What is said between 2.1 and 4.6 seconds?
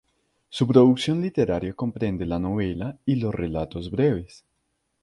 la novela y los relatos breves.